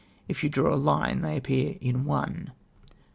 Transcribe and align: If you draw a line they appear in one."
If 0.27 0.43
you 0.43 0.49
draw 0.49 0.73
a 0.73 0.77
line 0.81 1.21
they 1.21 1.37
appear 1.37 1.75
in 1.79 2.05
one." 2.05 2.53